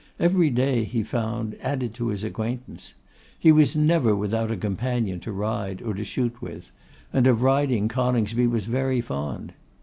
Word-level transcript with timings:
Every 0.19 0.49
day, 0.49 0.83
he 0.83 1.03
found, 1.03 1.55
added 1.61 1.93
to 1.93 2.07
his 2.07 2.23
acquaintance. 2.23 2.95
He 3.37 3.51
was 3.51 3.75
never 3.75 4.15
without 4.15 4.49
a 4.49 4.57
companion 4.57 5.19
to 5.19 5.31
ride 5.31 5.79
or 5.79 5.93
to 5.93 6.03
shoot 6.03 6.41
with; 6.41 6.71
and 7.13 7.27
of 7.27 7.43
riding 7.43 7.87
Coningsby 7.87 8.47
was 8.47 8.65
very 8.65 8.99
fond. 8.99 9.53